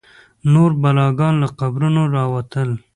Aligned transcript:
نور 0.53 0.71
بلاګان 0.81 1.33
له 1.41 1.47
قبرونو 1.59 2.01
راوتل. 2.15 2.69